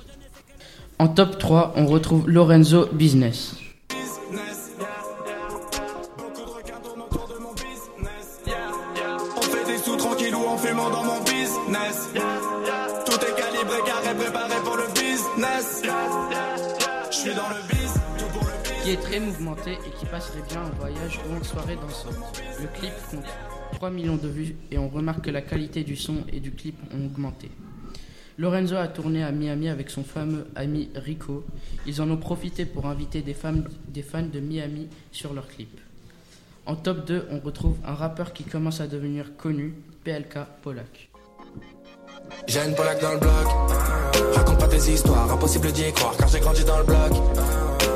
En 0.98 1.08
top 1.08 1.38
3, 1.38 1.74
on 1.76 1.86
retrouve 1.86 2.28
Lorenzo 2.28 2.88
Business. 2.92 3.56
Dans 10.66 11.04
mon 11.04 11.20
business. 11.20 12.08
Tout 13.06 13.20
est 13.20 13.40
calibré, 13.40 13.78
carré, 13.86 14.14
préparé 14.16 14.56
pour 14.64 14.76
le 14.76 14.88
business. 14.92 15.82
Je 17.10 17.16
suis 17.16 17.34
dans 17.34 17.48
le 17.48 17.62
biz. 17.68 17.94
qui 18.82 18.90
est 18.90 18.96
très 18.96 19.20
mouvementé 19.20 19.72
et 19.72 19.90
qui 19.98 20.06
passerait 20.06 20.42
bien 20.48 20.62
en 20.62 20.70
voyage 20.70 21.20
ou 21.28 21.34
en 21.36 21.44
soirée 21.44 21.76
dansante. 21.76 22.42
Le 22.60 22.66
clip 22.78 22.92
compte 23.10 23.24
3 23.72 23.90
millions 23.90 24.16
de 24.16 24.26
vues 24.26 24.56
et 24.72 24.78
on 24.78 24.88
remarque 24.88 25.26
que 25.26 25.30
la 25.30 25.42
qualité 25.42 25.84
du 25.84 25.94
son 25.94 26.24
et 26.32 26.40
du 26.40 26.50
clip 26.50 26.76
ont 26.92 27.06
augmenté. 27.06 27.50
Lorenzo 28.36 28.76
a 28.76 28.88
tourné 28.88 29.22
à 29.22 29.30
Miami 29.30 29.68
avec 29.68 29.90
son 29.90 30.02
fameux 30.02 30.46
ami 30.56 30.90
Rico. 30.96 31.44
Ils 31.86 32.00
en 32.02 32.10
ont 32.10 32.16
profité 32.16 32.64
pour 32.64 32.86
inviter 32.86 33.22
des, 33.22 33.34
femmes, 33.34 33.64
des 33.88 34.02
fans 34.02 34.22
de 34.22 34.40
Miami 34.40 34.88
sur 35.12 35.34
leur 35.34 35.46
clip. 35.46 35.80
En 36.66 36.76
top 36.76 37.06
2, 37.06 37.28
on 37.30 37.38
retrouve 37.38 37.76
un 37.84 37.94
rappeur 37.94 38.32
qui 38.32 38.44
commence 38.44 38.80
à 38.80 38.86
devenir 38.86 39.36
connu, 39.36 39.74
PLK 40.08 40.38
Polak. 40.62 41.10
J'ai 42.46 42.60
une 42.64 42.74
Polak 42.74 42.98
dans 43.02 43.12
le 43.12 43.18
bloc. 43.18 43.46
Raconte 44.34 44.58
pas 44.58 44.68
tes 44.68 44.90
histoires, 44.90 45.30
impossible 45.30 45.70
d'y 45.70 45.92
croire 45.92 46.16
car 46.16 46.28
j'ai 46.28 46.40
grandi 46.40 46.64
dans 46.64 46.78
le 46.78 46.84
bloc. 46.84 47.12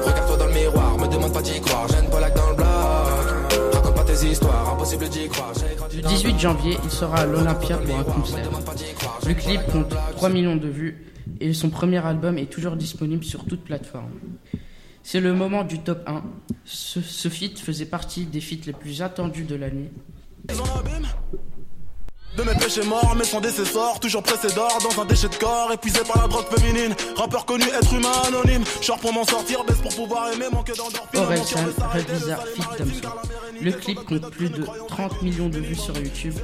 Regarde-toi 0.05 0.37
dans 0.37 0.47
le 0.47 0.53
miroir, 0.53 0.99
me 0.99 1.09
demande 1.09 1.33
pas 1.33 1.41
d'y 1.41 1.59
croire. 1.63 1.89
J'ai 1.89 2.05
une 2.05 2.11
Polak 2.11 2.37
dans 2.37 2.51
le 2.51 2.57
bloc. 2.57 3.73
Raconte 3.73 3.95
pas 3.95 4.05
tes 4.05 4.27
histoires, 4.27 4.75
impossible 4.75 5.09
d'y 5.09 5.27
croire. 5.29 5.53
J'ai 5.55 5.75
grandi 5.75 5.97
Le 5.97 6.03
18 6.03 6.39
janvier, 6.39 6.77
il 6.85 6.91
sera 6.91 7.17
à 7.17 7.25
l'Olympia 7.25 7.79
pour 7.79 7.99
un 7.99 8.05
concert. 8.05 8.51
Le 9.27 9.33
clip 9.33 9.63
compte 9.73 9.95
3 10.17 10.29
millions 10.29 10.57
de 10.57 10.69
vues 10.69 11.07
et 11.41 11.55
son 11.55 11.71
premier 11.71 12.05
album 12.05 12.37
est 12.37 12.53
toujours 12.53 12.77
disponible 12.77 13.25
sur 13.25 13.47
toute 13.47 13.65
plateforme. 13.65 14.13
C'est 15.03 15.21
le 15.21 15.33
moment 15.33 15.65
du 15.65 15.79
top 15.79 16.07
1. 16.07 16.23
Ce, 16.67 17.01
ce 17.01 17.31
feat 17.31 17.59
faisait 17.59 17.87
partie 17.87 18.27
des 18.27 18.43
feats 18.43 18.67
les 18.67 18.75
plus 18.75 19.01
attendus 19.01 19.45
de 19.45 19.55
l'année. 19.55 19.91
De 22.37 22.43
mes 22.43 22.55
péchés 22.55 22.85
morts, 22.85 23.15
mais 23.17 23.25
sans 23.25 23.41
décessor, 23.41 24.01
toujours 24.01 24.23
pressé 24.23 24.55
d'or 24.55 24.79
dans 24.83 25.03
un 25.03 25.05
déchet 25.05 25.29
de 25.29 25.35
corps, 25.35 25.71
épuisé 25.73 26.01
par 26.01 26.23
la 26.23 26.29
drogue 26.29 26.47
féminine. 26.57 26.95
Rappeur 27.15 27.45
connu, 27.45 27.65
être 27.65 27.93
humain 27.93 28.13
anonyme. 28.27 28.65
Genre 28.81 28.99
pour 28.99 29.13
m'en 29.13 29.25
sortir, 29.25 29.63
baisse 29.65 29.83
pour 29.83 29.95
pouvoir 29.95 30.33
aimer, 30.33 30.47
manque 30.51 30.75
d'endorphine. 30.75 31.21
Orelsan, 31.21 31.61
Red 31.93 32.07
Bizarre, 32.11 32.47
Fit 32.47 32.63
Thompson. 32.79 33.09
Le 33.61 33.73
clip 33.73 33.99
compte 34.05 34.31
plus 34.31 34.49
de 34.49 34.65
30 34.89 35.23
millions 35.23 35.49
de 35.51 35.59
vues 35.59 35.75
sur 35.75 35.97
YouTube 35.97 36.35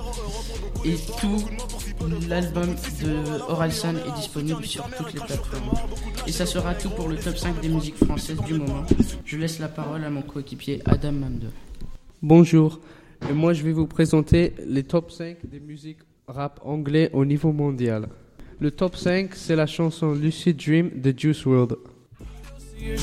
et 0.85 0.97
tout 1.21 1.45
l'album 2.29 2.75
de 3.03 3.41
Orelsan 3.49 3.95
est 3.97 4.17
disponible 4.17 4.65
sur 4.65 4.85
toutes 4.97 5.15
les 5.15 5.21
plateformes. 5.21 5.71
Et 6.27 6.33
ça 6.33 6.47
sera 6.47 6.75
tout 6.75 6.91
pour 6.91 7.09
le 7.09 7.17
top 7.17 7.37
5 7.37 7.61
des 7.61 7.69
musiques 7.69 8.05
françaises 8.05 8.41
du 8.47 8.55
moment. 8.55 8.85
Je 9.25 9.37
laisse 9.37 9.59
la 9.59 9.69
parole 9.69 10.05
à 10.05 10.11
mon 10.11 10.23
coéquipier 10.23 10.83
Adam 10.85 11.13
Mande. 11.13 11.51
Bonjour, 12.23 12.79
et 13.29 13.33
moi 13.33 13.53
je 13.53 13.63
vais 13.63 13.73
vous 13.73 13.87
présenter 13.87 14.55
les 14.67 14.83
top 14.83 15.11
5 15.11 15.39
des 15.45 15.61
musiques 15.61 15.99
rap 16.27 16.61
anglais 16.65 17.11
au 17.13 17.25
niveau 17.25 17.53
mondial. 17.53 18.09
Le 18.61 18.71
top 18.71 18.97
5, 18.97 19.35
c'est 19.35 19.55
la 19.55 19.67
chanson 19.67 20.13
Lucid 20.13 20.57
Dream 20.57 20.91
de 20.95 21.15
Juice 21.17 21.45
I 21.45 22.97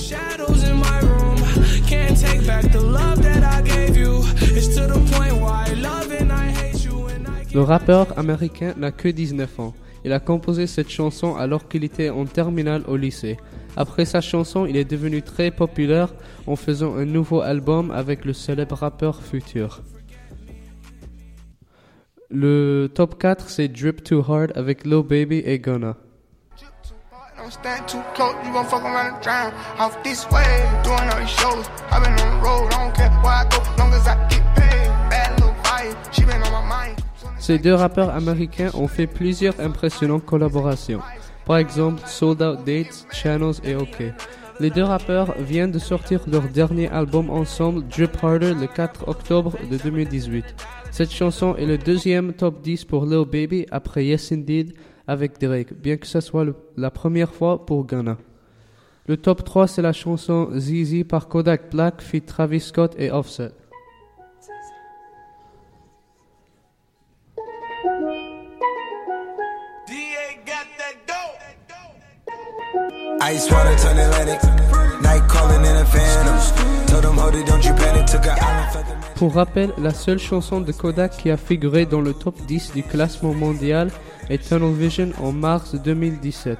Le 7.53 7.61
rappeur 7.61 8.19
américain 8.19 8.73
n'a 8.77 8.91
que 8.91 9.07
19 9.07 9.59
ans. 9.61 9.73
Il 10.03 10.11
a 10.11 10.19
composé 10.19 10.67
cette 10.67 10.89
chanson 10.89 11.35
alors 11.35 11.69
qu'il 11.69 11.83
était 11.85 12.09
en 12.09 12.25
terminale 12.25 12.83
au 12.87 12.97
lycée. 12.97 13.37
Après 13.77 14.05
sa 14.05 14.21
chanson, 14.21 14.65
il 14.65 14.75
est 14.75 14.89
devenu 14.89 15.21
très 15.21 15.51
populaire 15.51 16.13
en 16.47 16.55
faisant 16.55 16.95
un 16.95 17.05
nouveau 17.05 17.41
album 17.41 17.91
avec 17.91 18.25
le 18.25 18.33
célèbre 18.33 18.75
rappeur 18.75 19.21
Future. 19.21 19.81
Le 22.29 22.87
top 22.93 23.19
4, 23.19 23.49
c'est 23.49 23.67
Drip 23.67 24.03
Too 24.03 24.23
Hard 24.27 24.51
avec 24.55 24.85
Lil 24.85 25.03
Baby 25.03 25.43
et 25.45 25.59
Gunna. 25.59 25.95
Don't 27.37 27.51
stand 27.51 27.87
too 27.87 28.01
close, 28.15 28.33
you 28.43 28.51
gon' 28.53 28.65
fuck 28.65 28.81
around 28.83 29.13
and 29.13 29.21
drown. 29.21 29.53
Off 29.77 30.01
this 30.01 30.25
way, 30.31 30.43
doing 30.83 30.97
all 31.11 31.19
these 31.19 31.29
shows. 31.29 31.65
i 31.91 31.99
been 31.99 32.11
on 32.13 32.39
the 32.39 32.43
road, 32.43 32.73
I 32.73 32.85
don't 32.85 32.95
care 32.95 33.11
where 33.21 33.33
I 33.33 33.45
go, 33.49 33.61
long 33.77 33.93
as 33.93 34.07
I 34.07 34.15
get 34.29 34.41
paid. 34.55 34.89
Bad 35.11 35.39
little 35.39 35.53
vibe, 35.61 35.95
she 36.11 36.23
been 36.23 36.41
on 36.41 36.51
my 36.51 36.67
mind. 36.67 36.97
Ces 37.37 37.59
deux 37.59 37.75
rappeurs 37.75 38.09
américains 38.09 38.71
ont 38.73 38.87
fait 38.87 39.05
plusieurs 39.05 39.59
impressionnantes 39.59 40.25
collaborations. 40.25 41.01
Par 41.45 41.57
exemple, 41.57 42.01
Sold 42.07 42.41
Out 42.41 42.65
Dates, 42.65 43.05
Channels 43.11 43.61
et 43.63 43.75
OK. 43.75 44.01
Les 44.61 44.69
deux 44.69 44.83
rappeurs 44.83 45.35
viennent 45.37 45.71
de 45.71 45.79
sortir 45.79 46.21
leur 46.31 46.43
dernier 46.43 46.87
album 46.87 47.29
ensemble, 47.29 47.85
Drip 47.89 48.23
Harder, 48.23 48.53
le 48.53 48.67
4 48.67 49.09
octobre 49.09 49.53
de 49.69 49.75
2018. 49.75 50.45
Cette 50.91 51.11
chanson 51.11 51.57
est 51.57 51.65
le 51.65 51.77
deuxième 51.77 52.31
top 52.31 52.61
10 52.61 52.85
pour 52.85 53.05
Lil 53.05 53.25
Baby 53.25 53.65
après 53.69 54.05
Yes 54.05 54.31
Indeed 54.31 54.73
avec 55.07 55.41
Drake, 55.41 55.73
bien 55.73 55.97
que 55.97 56.07
ce 56.07 56.21
soit 56.21 56.45
la 56.77 56.89
première 56.89 57.33
fois 57.33 57.65
pour 57.65 57.85
Ghana. 57.85 58.17
Le 59.07 59.17
top 59.17 59.43
3 59.43 59.67
c'est 59.67 59.81
la 59.81 59.91
chanson 59.91 60.49
ZZ 60.57 61.03
par 61.03 61.27
Kodak 61.27 61.71
Black, 61.71 62.01
fit 62.01 62.21
Travis 62.21 62.61
Scott 62.61 62.95
et 62.97 63.11
Offset. 63.11 63.51
Pour 79.15 79.33
rappel, 79.33 79.71
la 79.79 79.89
seule 79.89 80.19
chanson 80.19 80.61
de 80.61 80.71
Kodak 80.71 81.17
qui 81.17 81.31
a 81.31 81.37
figuré 81.37 81.87
dans 81.87 82.01
le 82.01 82.13
top 82.13 82.35
10 82.45 82.73
du 82.75 82.83
classement 82.83 83.33
mondial 83.33 83.89
est 84.29 84.47
Tunnel 84.47 84.75
Vision 84.75 85.09
en 85.23 85.31
mars 85.31 85.73
2017. 85.73 86.59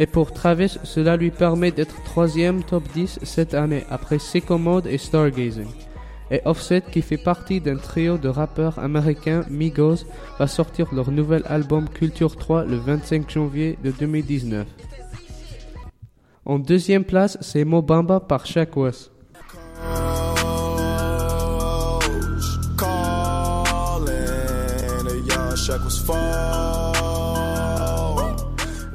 Et 0.00 0.08
pour 0.08 0.32
Travis, 0.32 0.78
cela 0.82 1.16
lui 1.16 1.30
permet 1.30 1.70
d'être 1.70 2.02
troisième 2.02 2.64
top 2.64 2.82
10 2.92 3.20
cette 3.22 3.54
année 3.54 3.84
après 3.88 4.18
Sicko 4.18 4.58
Mode 4.58 4.88
et 4.88 4.98
Stargazing. 4.98 5.70
Et 6.32 6.40
Offset, 6.44 6.82
qui 6.90 7.02
fait 7.02 7.18
partie 7.18 7.60
d'un 7.60 7.76
trio 7.76 8.18
de 8.18 8.28
rappeurs 8.28 8.80
américains 8.80 9.44
Migos, 9.48 10.06
va 10.40 10.48
sortir 10.48 10.88
leur 10.92 11.12
nouvel 11.12 11.44
album 11.46 11.88
Culture 11.88 12.34
3 12.34 12.64
le 12.64 12.78
25 12.78 13.30
janvier 13.30 13.78
de 13.84 13.92
2019. 13.92 14.66
En 16.50 16.58
deuxième 16.58 17.04
place, 17.04 17.38
c'est 17.40 17.64
Mobamba 17.64 18.18
par 18.18 18.44
Shaq 18.44 18.76
West. 18.76 19.12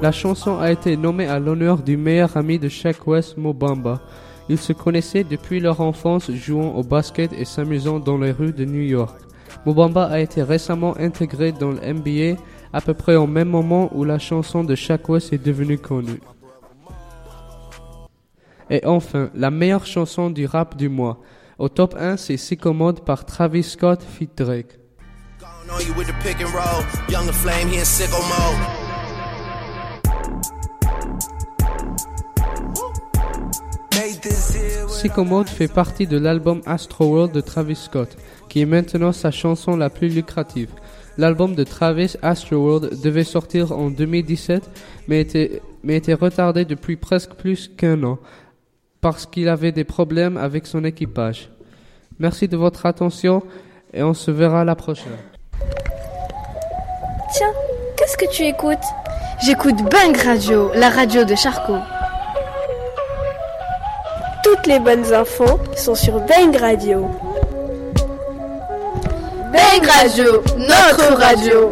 La 0.02 0.12
chanson 0.12 0.60
a 0.60 0.70
été 0.70 0.98
nommée 0.98 1.28
à 1.28 1.40
l'honneur 1.40 1.78
du 1.78 1.96
meilleur 1.96 2.36
ami 2.36 2.60
de 2.60 2.68
Shaq 2.68 3.08
West, 3.08 3.38
Mobamba. 3.38 4.02
Ils 4.50 4.58
se 4.58 4.74
connaissaient 4.74 5.24
depuis 5.24 5.62
leur 5.62 5.80
enfance 5.80 6.30
jouant 6.32 6.76
au 6.76 6.84
basket 6.84 7.32
et 7.32 7.46
s'amusant 7.46 8.00
dans 8.02 8.18
les 8.18 8.34
rues 8.34 8.52
de 8.52 8.66
New 8.66 8.82
York. 8.82 9.18
Mobamba 9.66 10.04
a 10.08 10.20
été 10.20 10.44
récemment 10.44 10.98
intégré 10.98 11.54
dans 11.54 11.72
le 11.72 11.80
NBA 11.80 12.38
à 12.74 12.82
peu 12.82 12.94
près 12.94 13.16
au 13.16 13.28
même 13.28 13.48
moment 13.48 13.90
où 13.96 14.04
la 14.04 14.20
chanson 14.20 14.66
de 14.66 14.76
Shaq 14.76 15.08
West 15.08 15.32
est 15.32 15.38
devenue 15.38 15.78
connue. 15.78 16.20
Et 18.70 18.86
enfin, 18.86 19.30
la 19.36 19.52
meilleure 19.52 19.86
chanson 19.86 20.30
du 20.30 20.46
rap 20.46 20.76
du 20.76 20.90
mois. 20.90 21.22
Au 21.60 21.70
top 21.70 21.96
1, 21.98 22.18
c'est 22.18 22.38
Sicko 22.38 22.74
Mode 22.74 23.06
par 23.06 23.26
Travis 23.26 23.64
Scott 23.64 24.04
feat 24.04 24.38
Drake. 24.38 24.80
Know 25.68 25.80
you 25.80 25.94
with 25.98 26.08
the 26.08 26.14
pick 26.22 26.42
and 26.42 26.54
roll. 26.54 26.84
Younger 27.10 27.34
flame, 27.34 27.70
he 27.70 27.80
in 27.80 27.86
sicko 27.86 28.22
mode. 28.30 28.60
Made 33.96 34.22
this 34.22 34.54
here. 34.54 34.88
Sicko 34.88 35.24
Mode 35.24 35.50
fait 35.50 35.68
partie 35.68 36.06
de 36.06 36.20
l'album 36.20 36.62
Astro 36.68 37.08
World 37.08 37.32
de 37.32 37.42
Travis 37.42 37.78
Scott, 37.78 38.16
qui 38.48 38.62
est 38.62 38.68
maintenant 38.68 39.12
sa 39.12 39.32
chanson 39.32 39.76
la 39.76 39.90
plus 39.90 40.10
lucrative. 40.10 40.70
L'album 41.18 41.56
de 41.56 41.64
Travis 41.64 42.16
Astroworld 42.22 43.02
devait 43.02 43.24
sortir 43.24 43.72
en 43.72 43.90
2017, 43.90 44.70
mais 45.08 45.22
était, 45.22 45.62
mais 45.82 45.96
était 45.96 46.14
retardé 46.14 46.66
depuis 46.66 46.98
presque 46.98 47.36
plus 47.36 47.70
qu'un 47.70 48.04
an, 48.04 48.20
parce 49.06 49.28
qu'il 49.28 49.50
avait 49.50 49.72
des 49.72 49.84
problèmes 49.84 50.36
avec 50.36 50.66
son 50.66 50.84
équipage. 50.84 51.52
Merci 52.18 52.48
de 52.48 52.58
votre 52.58 52.88
attention 52.88 53.44
et 53.94 54.02
on 54.02 54.16
se 54.16 54.32
verra 54.32 54.66
la 54.66 54.76
prochaine. 54.76 55.20
Tiens, 57.32 57.54
qu'est-ce 57.96 58.18
que 58.18 58.28
tu 58.32 58.42
écoutes? 58.46 58.88
J'écoute 59.46 59.76
Bang 59.92 60.18
Radio, 60.18 60.72
la 60.74 60.90
radio 60.90 61.24
de 61.24 61.36
Charcot. 61.36 61.78
Toutes 64.44 64.66
les 64.66 64.80
bonnes 64.80 65.14
infos 65.14 65.60
sont 65.78 65.94
sur 65.94 66.20
Bang 66.22 66.56
Radio. 66.56 67.08
Bang 69.54 69.86
Radio, 69.86 70.42
notre 70.58 71.14
radio. 71.14 71.70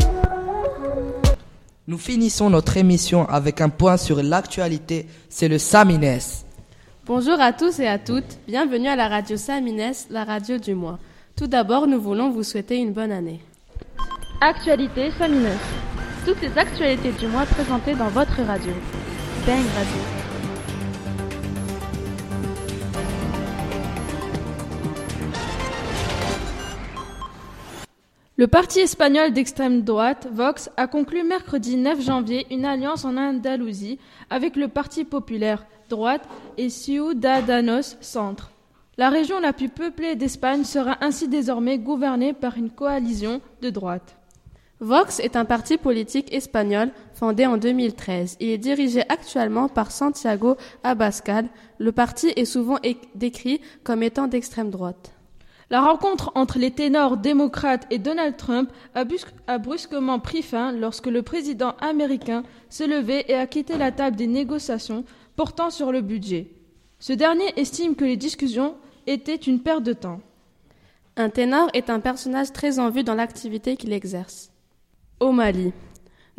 Nous 1.87 1.97
finissons 1.97 2.51
notre 2.51 2.77
émission 2.77 3.27
avec 3.27 3.59
un 3.59 3.69
point 3.69 3.97
sur 3.97 4.21
l'actualité, 4.21 5.07
c'est 5.29 5.47
le 5.47 5.57
Samines. 5.57 6.42
Bonjour 7.05 7.41
à 7.41 7.51
tous 7.51 7.81
et 7.81 7.87
à 7.87 7.99
toutes, 7.99 8.39
bienvenue 8.47 8.87
à 8.87 8.95
la 8.95 9.09
radio 9.09 9.35
Samines, 9.35 9.91
la 10.09 10.23
radio 10.23 10.57
du 10.57 10.73
mois. 10.73 10.99
Tout 11.35 11.47
d'abord, 11.47 11.85
nous 11.85 11.99
voulons 11.99 12.29
vous 12.29 12.43
souhaiter 12.43 12.77
une 12.77 12.93
bonne 12.93 13.11
année. 13.11 13.41
Actualité 14.39 15.11
Samines. 15.11 15.57
Toutes 16.25 16.39
les 16.41 16.57
actualités 16.57 17.11
du 17.11 17.27
mois 17.27 17.45
présentées 17.45 17.95
dans 17.95 18.07
votre 18.07 18.41
radio. 18.43 18.71
Bang 19.45 19.65
Radio. 19.75 20.23
Le 28.37 28.47
parti 28.47 28.79
espagnol 28.79 29.33
d'extrême 29.33 29.81
droite, 29.81 30.29
Vox, 30.31 30.69
a 30.77 30.87
conclu 30.87 31.23
mercredi 31.23 31.75
9 31.75 32.01
janvier 32.01 32.47
une 32.49 32.63
alliance 32.63 33.03
en 33.03 33.17
Andalousie 33.17 33.99
avec 34.29 34.55
le 34.55 34.69
Parti 34.69 35.03
populaire, 35.03 35.65
droite, 35.93 36.27
et 36.57 36.69
Ciudadanos, 36.69 37.97
centre. 38.01 38.49
La 38.97 39.09
région 39.09 39.39
la 39.39 39.53
plus 39.53 39.69
peuplée 39.69 40.15
d'Espagne 40.15 40.63
sera 40.63 40.97
ainsi 41.01 41.27
désormais 41.27 41.77
gouvernée 41.77 42.33
par 42.33 42.57
une 42.57 42.71
coalition 42.71 43.41
de 43.61 43.69
droite. 43.69 44.17
Vox 44.79 45.19
est 45.19 45.35
un 45.35 45.45
parti 45.45 45.77
politique 45.77 46.33
espagnol 46.33 46.91
fondé 47.13 47.45
en 47.45 47.57
2013. 47.57 48.37
Il 48.39 48.49
est 48.49 48.57
dirigé 48.57 49.01
actuellement 49.07 49.69
par 49.69 49.91
Santiago 49.91 50.57
Abascal. 50.83 51.47
Le 51.77 51.91
parti 51.91 52.33
est 52.35 52.45
souvent 52.45 52.79
décrit 53.15 53.61
comme 53.83 54.03
étant 54.03 54.27
d'extrême 54.27 54.71
droite. 54.71 55.13
La 55.69 55.81
rencontre 55.81 56.31
entre 56.35 56.59
les 56.59 56.69
ténors 56.71 57.17
démocrates 57.17 57.87
et 57.89 57.97
Donald 57.97 58.37
Trump 58.37 58.69
a, 58.93 59.57
brusquement 59.57 60.19
pris 60.19 60.43
fin 60.43 60.71
lorsque 60.71 61.07
le 61.07 61.23
président 61.23 61.73
américain 61.79 62.43
s'est 62.69 62.85
levé 62.85 63.25
et 63.31 63.35
a 63.35 63.47
quitté 63.47 63.77
la 63.77 63.91
table 63.91 64.15
des 64.15 64.27
négociations 64.27 65.03
portant 65.35 65.69
sur 65.69 65.91
le 65.91 66.01
budget. 66.01 66.51
Ce 66.99 67.13
dernier 67.13 67.57
estime 67.59 67.95
que 67.95 68.05
les 68.05 68.17
discussions 68.17 68.75
étaient 69.07 69.35
une 69.35 69.59
perte 69.59 69.83
de 69.83 69.93
temps. 69.93 70.21
Un 71.15 71.29
ténor 71.29 71.69
est 71.73 71.89
un 71.89 71.99
personnage 71.99 72.51
très 72.53 72.79
en 72.79 72.89
vue 72.89 73.03
dans 73.03 73.15
l'activité 73.15 73.77
qu'il 73.77 73.93
exerce. 73.93 74.51
Au 75.19 75.31
Mali. 75.31 75.73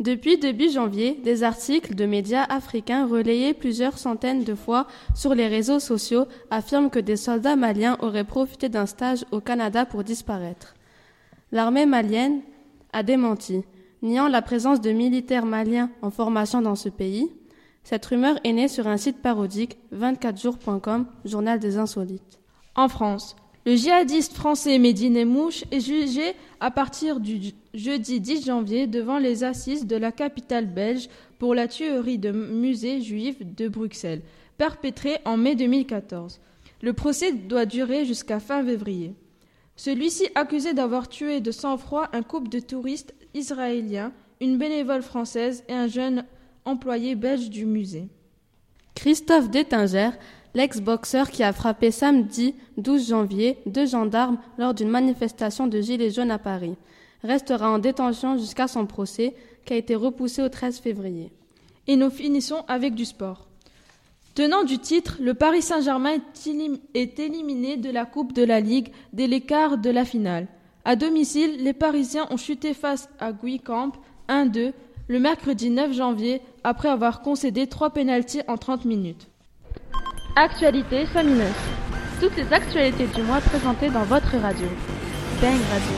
Depuis 0.01 0.37
début 0.37 0.69
janvier, 0.69 1.13
des 1.23 1.43
articles 1.43 1.95
de 1.95 2.05
médias 2.05 2.43
africains 2.49 3.07
relayés 3.07 3.53
plusieurs 3.53 3.97
centaines 3.97 4.43
de 4.43 4.53
fois 4.53 4.87
sur 5.13 5.33
les 5.33 5.47
réseaux 5.47 5.79
sociaux 5.79 6.25
affirment 6.51 6.89
que 6.89 6.99
des 6.99 7.15
soldats 7.15 7.55
maliens 7.55 7.97
auraient 8.01 8.25
profité 8.25 8.67
d'un 8.67 8.87
stage 8.87 9.23
au 9.31 9.39
Canada 9.39 9.85
pour 9.85 10.03
disparaître. 10.03 10.75
L'armée 11.53 11.85
malienne 11.85 12.41
a 12.91 13.03
démenti, 13.03 13.63
niant 14.01 14.27
la 14.27 14.41
présence 14.41 14.81
de 14.81 14.91
militaires 14.91 15.45
maliens 15.45 15.89
en 16.01 16.09
formation 16.09 16.61
dans 16.61 16.75
ce 16.75 16.89
pays. 16.89 17.31
Cette 17.85 18.07
rumeur 18.07 18.39
est 18.43 18.51
née 18.51 18.67
sur 18.67 18.87
un 18.87 18.97
site 18.97 19.21
parodique 19.21 19.77
24jours.com, 19.93 21.05
journal 21.23 21.59
des 21.59 21.77
insolites. 21.77 22.39
En 22.73 22.89
France, 22.89 23.35
le 23.63 23.75
djihadiste 23.75 24.33
français 24.33 24.79
Mehdi 24.79 25.11
Mouche 25.23 25.63
est 25.69 25.81
jugé 25.81 26.33
à 26.59 26.71
partir 26.71 27.19
du 27.19 27.51
jeudi 27.75 28.19
10 28.19 28.47
janvier 28.47 28.87
devant 28.87 29.19
les 29.19 29.43
assises 29.43 29.85
de 29.85 29.95
la 29.95 30.11
capitale 30.11 30.65
belge 30.65 31.09
pour 31.37 31.53
la 31.53 31.67
tuerie 31.67 32.17
de 32.17 32.31
musée 32.31 33.01
juif 33.01 33.37
de 33.39 33.67
Bruxelles, 33.67 34.23
perpétrée 34.57 35.19
en 35.23 35.37
mai 35.37 35.53
2014. 35.53 36.41
Le 36.81 36.93
procès 36.93 37.33
doit 37.33 37.67
durer 37.67 38.03
jusqu'à 38.03 38.39
fin 38.39 38.65
février. 38.65 39.13
Celui-ci 39.75 40.27
accusé 40.33 40.73
d'avoir 40.73 41.07
tué 41.07 41.39
de 41.39 41.51
sang-froid 41.51 42.09
un 42.13 42.23
couple 42.23 42.49
de 42.49 42.59
touristes 42.59 43.13
israéliens, 43.35 44.11
une 44.41 44.57
bénévole 44.57 45.03
française 45.03 45.63
et 45.69 45.73
un 45.73 45.87
jeune 45.87 46.25
employé 46.65 47.15
belge 47.15 47.49
du 47.49 47.65
musée. 47.65 48.07
Christophe 48.95 49.49
Détinger 49.49 50.11
l'ex-boxeur 50.55 51.29
qui 51.29 51.43
a 51.43 51.53
frappé 51.53 51.91
samedi 51.91 52.55
12 52.77 53.09
janvier 53.09 53.57
deux 53.65 53.85
gendarmes 53.85 54.37
lors 54.57 54.73
d'une 54.73 54.89
manifestation 54.89 55.67
de 55.67 55.81
Gilets 55.81 56.11
jaunes 56.11 56.31
à 56.31 56.39
Paris, 56.39 56.75
restera 57.23 57.69
en 57.69 57.77
détention 57.77 58.37
jusqu'à 58.37 58.67
son 58.67 58.85
procès 58.85 59.35
qui 59.65 59.73
a 59.73 59.77
été 59.77 59.95
repoussé 59.95 60.41
au 60.41 60.49
13 60.49 60.79
février. 60.79 61.31
Et 61.87 61.95
nous 61.95 62.09
finissons 62.09 62.63
avec 62.67 62.95
du 62.95 63.05
sport. 63.05 63.47
Tenant 64.33 64.63
du 64.63 64.79
titre, 64.79 65.17
le 65.21 65.33
Paris 65.33 65.61
Saint-Germain 65.61 66.17
est 66.93 67.19
éliminé 67.19 67.77
de 67.77 67.89
la 67.89 68.05
Coupe 68.05 68.33
de 68.33 68.43
la 68.43 68.59
Ligue 68.59 68.91
dès 69.13 69.27
l'écart 69.27 69.77
de 69.77 69.89
la 69.89 70.03
finale. 70.03 70.47
À 70.83 70.95
domicile, 70.95 71.63
les 71.63 71.73
Parisiens 71.73 72.27
ont 72.31 72.37
chuté 72.37 72.73
face 72.73 73.09
à 73.19 73.31
Guicamp 73.31 73.93
1-2 74.27 74.73
le 75.07 75.19
mercredi 75.19 75.69
9 75.69 75.93
janvier 75.93 76.41
après 76.63 76.89
avoir 76.89 77.21
concédé 77.21 77.67
trois 77.67 77.91
pénalties 77.91 78.41
en 78.47 78.57
30 78.57 78.85
minutes. 78.85 79.27
Actualité 80.35 81.05
Samineuse. 81.13 81.53
Toutes 82.19 82.35
les 82.37 82.51
actualités 82.51 83.07
du 83.07 83.21
mois 83.21 83.39
présentées 83.41 83.89
dans 83.89 84.03
votre 84.03 84.35
radio. 84.37 84.67
Bang 85.41 85.59
Radio. 85.71 85.91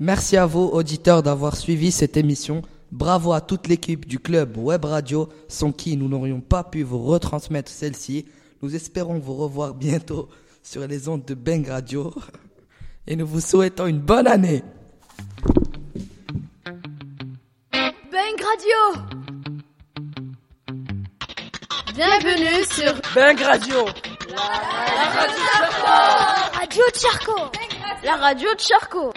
Merci 0.00 0.36
à 0.36 0.46
vous, 0.46 0.60
auditeurs, 0.60 1.22
d'avoir 1.22 1.56
suivi 1.56 1.90
cette 1.90 2.16
émission. 2.16 2.62
Bravo 2.90 3.32
à 3.32 3.40
toute 3.40 3.68
l'équipe 3.68 4.06
du 4.06 4.18
club 4.18 4.56
Web 4.56 4.84
Radio, 4.84 5.28
sans 5.48 5.72
qui 5.72 5.96
nous 5.96 6.08
n'aurions 6.08 6.40
pas 6.40 6.64
pu 6.64 6.82
vous 6.82 7.02
retransmettre 7.02 7.70
celle-ci. 7.70 8.26
Nous 8.62 8.74
espérons 8.74 9.18
vous 9.18 9.34
revoir 9.34 9.74
bientôt 9.74 10.28
sur 10.68 10.86
les 10.86 11.08
ondes 11.08 11.24
de 11.24 11.32
Bang 11.32 11.66
Radio. 11.66 12.12
Et 13.06 13.16
nous 13.16 13.26
vous 13.26 13.40
souhaitons 13.40 13.86
une 13.86 14.00
bonne 14.00 14.26
année. 14.26 14.62
Bang 17.72 18.38
Radio. 18.50 18.76
Bienvenue 21.94 22.62
sur 22.70 22.92
Bang 23.14 23.40
Radio. 23.40 23.86
La 24.36 24.42
radio 26.58 26.82
de 26.92 26.98
Charcot. 26.98 27.50
La 28.04 28.16
radio 28.16 28.54
de 28.54 28.60
Charcot 28.60 29.10